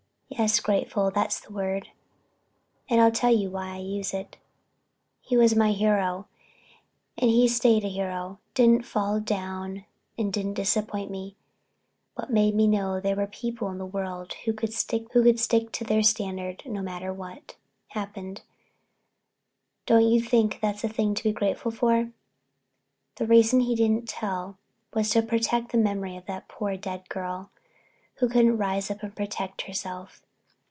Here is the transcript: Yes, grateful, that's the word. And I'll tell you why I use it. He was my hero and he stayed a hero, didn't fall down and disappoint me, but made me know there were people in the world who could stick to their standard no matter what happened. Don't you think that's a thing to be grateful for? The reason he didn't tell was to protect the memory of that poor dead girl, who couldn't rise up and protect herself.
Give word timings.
Yes, 0.39 0.61
grateful, 0.61 1.11
that's 1.11 1.39
the 1.41 1.51
word. 1.53 1.89
And 2.89 3.01
I'll 3.01 3.11
tell 3.11 3.35
you 3.35 3.51
why 3.51 3.73
I 3.75 3.79
use 3.79 4.13
it. 4.13 4.37
He 5.21 5.35
was 5.37 5.57
my 5.57 5.71
hero 5.73 6.25
and 7.17 7.29
he 7.29 7.47
stayed 7.49 7.83
a 7.83 7.89
hero, 7.89 8.39
didn't 8.55 8.83
fall 8.85 9.19
down 9.19 9.85
and 10.17 10.33
disappoint 10.55 11.11
me, 11.11 11.35
but 12.15 12.31
made 12.31 12.55
me 12.55 12.65
know 12.65 12.99
there 12.99 13.17
were 13.17 13.27
people 13.27 13.69
in 13.69 13.77
the 13.77 13.85
world 13.85 14.33
who 14.45 14.53
could 14.53 14.73
stick 14.73 15.09
to 15.11 15.83
their 15.83 16.01
standard 16.01 16.63
no 16.65 16.81
matter 16.81 17.13
what 17.13 17.57
happened. 17.89 18.41
Don't 19.85 20.09
you 20.09 20.21
think 20.21 20.59
that's 20.61 20.83
a 20.83 20.89
thing 20.89 21.13
to 21.13 21.23
be 21.25 21.33
grateful 21.33 21.71
for? 21.71 22.09
The 23.17 23.27
reason 23.27 23.59
he 23.59 23.75
didn't 23.75 24.07
tell 24.09 24.57
was 24.93 25.09
to 25.11 25.21
protect 25.21 25.71
the 25.71 25.77
memory 25.77 26.15
of 26.15 26.25
that 26.25 26.47
poor 26.47 26.77
dead 26.77 27.09
girl, 27.09 27.51
who 28.15 28.29
couldn't 28.29 28.57
rise 28.57 28.91
up 28.91 29.01
and 29.01 29.15
protect 29.15 29.63
herself. 29.63 30.21